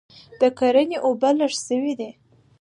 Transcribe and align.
د 0.39 0.41
کرني 0.59 0.97
اوبه 1.05 1.29
لږ 1.39 1.53
سوي 1.67 1.93
دي 1.99 2.09